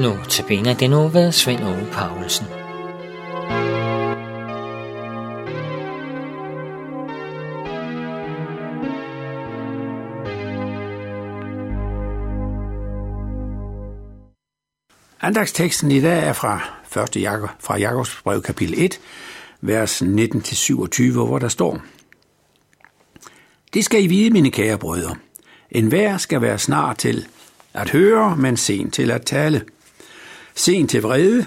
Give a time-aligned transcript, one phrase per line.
[0.00, 0.44] Nu til
[0.80, 2.46] det nu ved Svend Ove Paulsen.
[15.20, 16.60] Andagsteksten i dag er fra
[17.02, 17.22] 1.
[17.22, 19.00] Jakob, fra Jakobs brev kapitel 1,
[19.60, 21.78] vers 19-27, hvor der står,
[23.74, 25.16] Det skal I vide, mine kære brødre.
[25.70, 27.26] En hver skal være snar til
[27.74, 29.64] at høre, men sen til at tale.
[30.54, 31.46] Sen til vrede,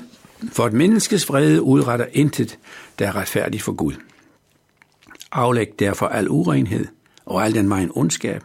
[0.52, 2.60] for et menneskes vrede udretter intet,
[3.00, 3.94] der er retfærdigt for Gud.
[5.32, 6.88] Aflæg derfor al urenhed
[7.26, 8.44] og al den megen ondskab,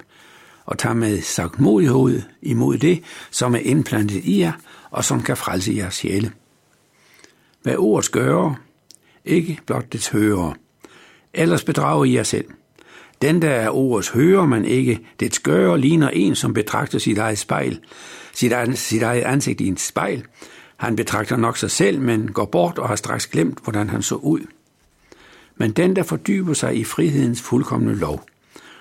[0.65, 4.53] og tag med sagt modighed imod det, som er indplantet i jer,
[4.91, 6.33] og som kan frelse jeres sjæle.
[7.63, 8.61] Hvad ordet gør,
[9.25, 10.53] ikke blot dets hører.
[11.35, 12.45] Ellers bedrager I jer selv.
[13.23, 17.39] Den, der er ordets hører, man ikke dets skøre ligner en, som betragter sit eget
[17.39, 17.79] spejl,
[18.33, 20.25] sit, eget, sit eget ansigt i en spejl.
[20.77, 24.15] Han betragter nok sig selv, men går bort og har straks glemt, hvordan han så
[24.15, 24.41] ud.
[25.57, 28.25] Men den, der fordyber sig i frihedens fuldkommende lov,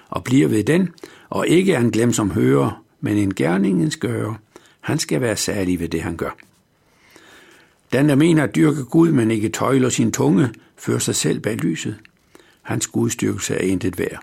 [0.09, 0.89] og bliver ved den,
[1.30, 4.33] og ikke er en glem som hører, men en gerningens gør,
[4.81, 6.38] han skal være særlig ved det, han gør.
[7.93, 11.55] Den, der mener at dyrke Gud, men ikke tøjler sin tunge, fører sig selv bag
[11.55, 11.95] lyset.
[12.68, 14.20] Hans gudstyrkelse er intet værd.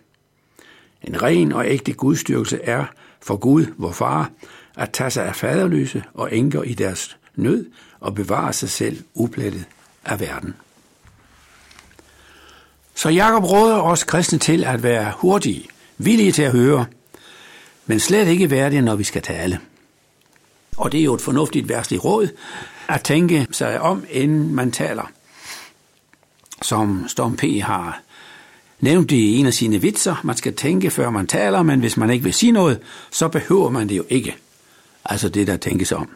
[1.02, 2.84] En ren og ægte gudstyrkelse er
[3.22, 4.30] for Gud, vor far,
[4.76, 7.66] at tage sig af faderløse og enker i deres nød
[8.00, 9.64] og bevare sig selv uplettet
[10.04, 10.54] af verden.
[12.94, 16.86] Så Jakob råder os kristne til at være hurtige, villige til at høre,
[17.86, 19.60] men slet ikke værdige, når vi skal tale.
[20.76, 22.28] Og det er jo et fornuftigt værstligt råd
[22.88, 25.10] at tænke sig om, inden man taler.
[26.62, 27.42] Som Storm P.
[27.62, 28.00] har
[28.84, 32.10] nævnte i en af sine vitser, man skal tænke, før man taler, men hvis man
[32.10, 34.36] ikke vil sige noget, så behøver man det jo ikke.
[35.04, 36.08] Altså det, der tænkes om.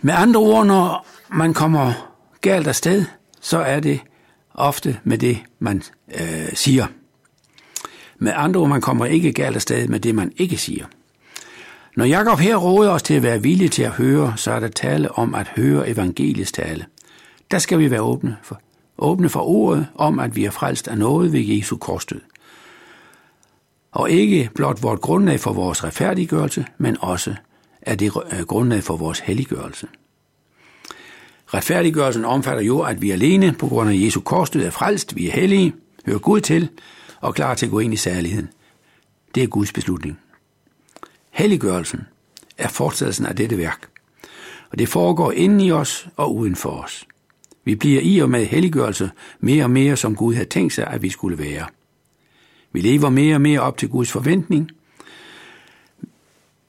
[0.00, 1.92] Med andre ord, når man kommer
[2.40, 3.04] galt afsted,
[3.40, 4.00] så er det
[4.54, 5.82] ofte med det, man
[6.20, 6.86] øh, siger.
[8.18, 10.86] Med andre ord, man kommer ikke galt afsted med det, man ikke siger.
[11.96, 14.68] Når Jakob her råder os til at være villige til at høre, så er der
[14.68, 16.86] tale om at høre evangelisk tale.
[17.50, 18.60] Der skal vi være åbne for,
[19.02, 22.20] åbne for ordet om, at vi er frelst af noget ved Jesu korsdød.
[23.92, 27.34] Og ikke blot vort grundlag for vores retfærdiggørelse, men også
[27.82, 29.86] er det øh, grundlag for vores helliggørelse.
[31.54, 35.32] Retfærdiggørelsen omfatter jo, at vi alene på grund af Jesu korsdød er frelst, vi er
[35.32, 35.72] hellige,
[36.06, 36.68] hører Gud til
[37.20, 38.48] og klar til at gå ind i særligheden.
[39.34, 40.18] Det er Guds beslutning.
[41.30, 42.00] Helliggørelsen
[42.58, 43.88] er fortsættelsen af dette værk,
[44.70, 47.06] og det foregår inden i os og uden for os.
[47.64, 51.02] Vi bliver i og med helliggørelse mere og mere, som Gud havde tænkt sig, at
[51.02, 51.66] vi skulle være.
[52.72, 54.70] Vi lever mere og mere op til Guds forventning.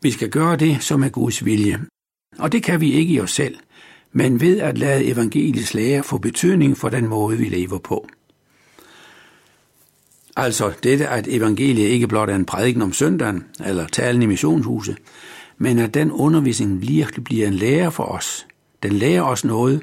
[0.02, 1.80] Vi skal gøre det, som er Guds vilje.
[2.40, 3.58] Og det kan vi ikke i os selv,
[4.12, 8.08] men ved at lade evangeliets lære få betydning for den måde, vi lever på.
[10.36, 14.98] Altså dette, at evangeliet ikke blot er en prædiken om søndagen eller talen i missionshuset,
[15.58, 18.48] men at den undervisning virkelig bliver en lære for os.
[18.84, 19.82] Den lærer os noget,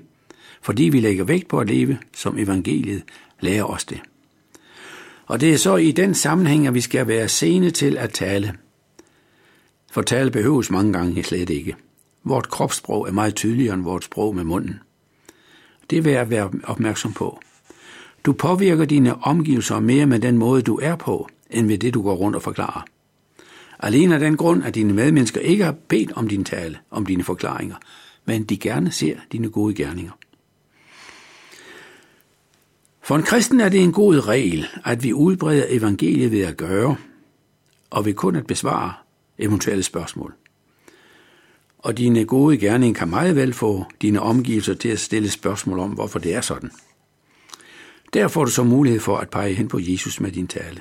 [0.62, 3.02] fordi vi lægger vægt på at leve, som evangeliet
[3.40, 4.00] lærer os det.
[5.26, 8.54] Og det er så i den sammenhæng, at vi skal være sene til at tale.
[9.92, 11.76] For tale behøves mange gange slet ikke.
[12.24, 14.80] Vort kropssprog er meget tydeligere end vort sprog med munden.
[15.90, 17.40] Det vil jeg være opmærksom på.
[18.24, 22.02] Du påvirker dine omgivelser mere med den måde, du er på, end ved det, du
[22.02, 22.84] går rundt og forklarer.
[23.78, 27.24] Alene af den grund, at dine medmennesker ikke har bedt om din tale, om dine
[27.24, 27.76] forklaringer,
[28.24, 30.12] men de gerne ser dine gode gerninger.
[33.10, 36.96] For en kristen er det en god regel, at vi udbreder evangeliet ved at gøre,
[37.90, 38.92] og ved kun at besvare
[39.38, 40.34] eventuelle spørgsmål.
[41.78, 45.90] Og dine gode gerninger kan meget vel få dine omgivelser til at stille spørgsmål om,
[45.90, 46.70] hvorfor det er sådan.
[48.12, 50.80] Der får du så mulighed for at pege hen på Jesus med din tale.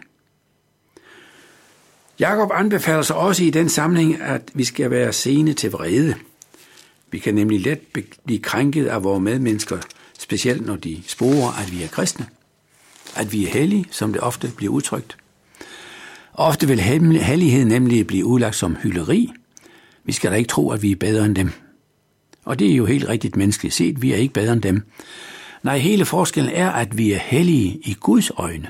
[2.19, 6.15] Jakob anbefaler sig også i den sammenhæng, at vi skal være sene til vrede.
[7.11, 7.79] Vi kan nemlig let
[8.25, 9.77] blive krænket af vores medmennesker,
[10.19, 12.25] specielt når de sporer, at vi er kristne.
[13.15, 15.17] At vi er hellige, som det ofte bliver udtrykt.
[16.33, 19.31] Ofte vil hellighed nemlig blive udlagt som hyleri.
[20.03, 21.51] Vi skal da ikke tro, at vi er bedre end dem.
[22.45, 24.01] Og det er jo helt rigtigt menneskeligt set.
[24.01, 24.83] Vi er ikke bedre end dem.
[25.63, 28.67] Nej, hele forskellen er, at vi er hellige i Guds øjne.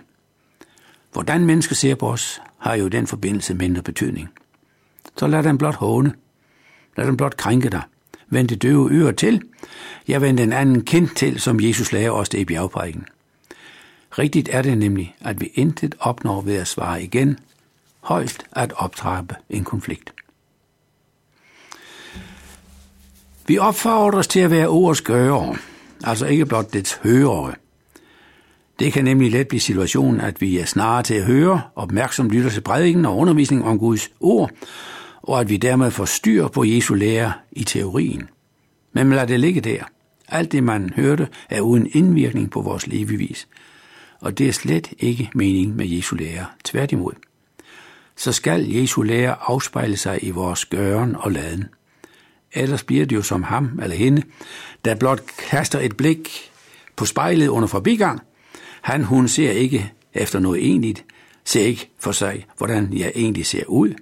[1.14, 4.30] Hvordan mennesker ser på os, har jo den forbindelse mindre betydning.
[5.18, 6.14] Så lad dem blot håne.
[6.98, 7.82] Lad dem blot krænke dig
[8.30, 9.42] vendte døve ører til.
[10.08, 13.06] Jeg vendte en anden kind til, som Jesus lærer os det i bjergprædiken.
[14.12, 17.40] Rigtigt er det nemlig, at vi intet opnår ved at svare igen,
[18.00, 20.14] højst at optrappe en konflikt.
[23.48, 25.56] Vi opfordres til at være ordets gørere,
[26.04, 27.54] altså ikke blot dets hørere.
[28.80, 32.50] Det kan nemlig let blive situationen, at vi er snarere til at høre, opmærksomt lytter
[32.50, 34.52] til prædiken og undervisning om Guds ord,
[35.22, 38.30] og at vi dermed får styr på Jesu lære i teorien.
[38.94, 39.84] Men lad det ligge der.
[40.28, 43.48] Alt det, man hørte, er uden indvirkning på vores levevis.
[44.20, 46.46] Og det er slet ikke mening med Jesu lære.
[46.64, 47.14] Tværtimod.
[48.16, 51.66] Så skal Jesu lære afspejle sig i vores gøren og laden.
[52.54, 54.24] Ellers bliver det jo som ham eller hende,
[54.86, 56.52] der blot kaster et blik
[56.96, 58.22] på spejlet under forbigang.
[58.82, 61.06] Han, hun ser ikke efter noget egentligt,
[61.46, 63.94] ser ikke for sig, hvordan jeg egentlig ser ud,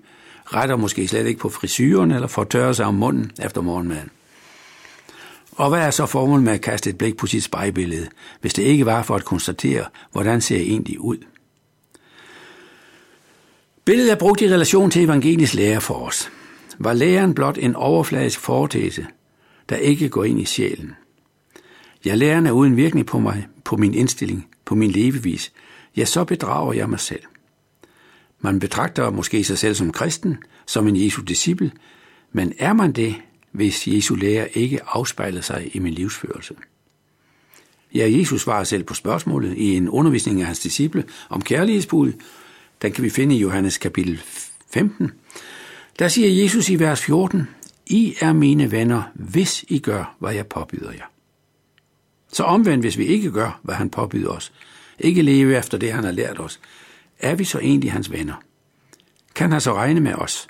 [0.53, 4.09] retter måske slet ikke på frisyren eller får tørret sig om munden efter morgenmaden.
[5.51, 8.07] Og hvad er så formålet med at kaste et blik på sit spejlbillede,
[8.41, 11.17] hvis det ikke var for at konstatere, hvordan ser jeg egentlig ud?
[13.85, 16.29] Billedet er brugt i relation til evangelisk lære for os.
[16.79, 19.07] Var læren blot en overfladisk foretese,
[19.69, 20.95] der ikke går ind i sjælen?
[22.05, 25.51] Ja, læren er uden virkning på mig, på min indstilling, på min levevis.
[25.97, 27.23] Ja, så bedrager jeg mig selv.
[28.39, 31.71] Man betragter måske sig selv som kristen, som en Jesu disciple,
[32.31, 33.15] men er man det,
[33.51, 36.55] hvis Jesu lære ikke afspejler sig i min livsførelse?
[37.93, 42.13] Ja, Jesus svarer selv på spørgsmålet i en undervisning af hans disciple om kærlighedsbud.
[42.81, 44.21] Den kan vi finde i Johannes kapitel
[44.73, 45.11] 15.
[45.99, 47.47] Der siger Jesus i vers 14,
[47.85, 51.05] I er mine venner, hvis I gør, hvad jeg påbyder jer.
[52.33, 54.53] Så omvendt, hvis vi ikke gør, hvad han påbyder os,
[54.99, 56.59] ikke leve efter det, han har lært os,
[57.19, 58.43] er vi så egentlig hans venner?
[59.35, 60.47] Kan han så regne med os?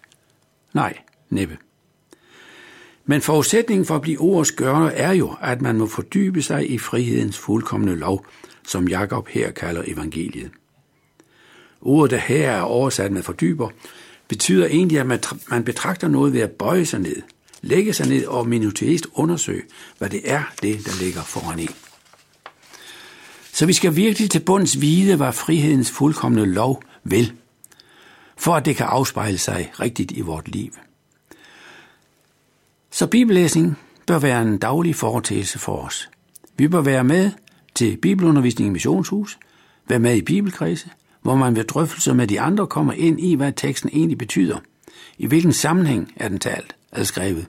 [0.74, 0.98] Nej,
[1.30, 1.58] næppe.
[3.06, 6.78] Men forudsætningen for at blive ordets gørner er jo, at man må fordybe sig i
[6.78, 8.26] frihedens fuldkommende lov,
[8.68, 10.52] som Jakob her kalder evangeliet.
[11.82, 13.70] Ordet, der her er oversat med fordyber,
[14.28, 15.08] betyder egentlig, at
[15.50, 17.22] man betragter noget ved at bøje sig ned,
[17.62, 19.64] lægge sig ned og minutiøst undersøge,
[19.98, 21.70] hvad det er, det der ligger foran en.
[23.58, 27.34] Så vi skal virkelig til bunds vide, hvad frihedens fuldkommende lov vil,
[28.38, 30.72] for at det kan afspejle sig rigtigt i vort liv.
[32.92, 33.78] Så bibellæsning
[34.08, 36.10] bør være en daglig foretagelse for os.
[36.58, 37.32] Vi bør være med
[37.76, 39.40] til bibelundervisning i missionshus,
[39.88, 40.90] være med i bibelkredse,
[41.22, 44.58] hvor man ved drøftelser med de andre kommer ind i, hvad teksten egentlig betyder.
[45.18, 47.46] I hvilken sammenhæng er den talt eller skrevet.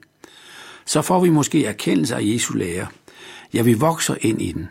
[0.87, 2.87] Så får vi måske erkendelse af Jesu lære.
[3.55, 4.69] Ja, vi vokser ind i den.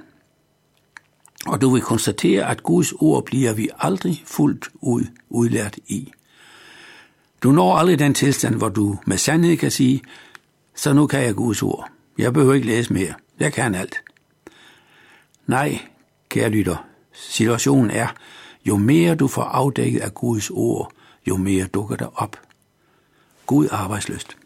[1.48, 6.12] Og du vil konstatere, at Guds ord bliver vi aldrig fuldt ud udlært i.
[7.44, 10.02] Du når aldrig den tilstand, hvor du med sandhed kan sige,
[10.76, 11.90] så nu kan jeg Guds ord.
[12.18, 13.14] Jeg behøver ikke læse mere.
[13.40, 14.02] Jeg kan alt.
[15.48, 15.82] Nej,
[16.30, 18.08] kære lytter, situationen er,
[18.66, 20.92] jo mere du får afdækket af Guds ord,
[21.28, 22.40] jo mere dukker der op.
[23.46, 24.38] God arbejdsløst.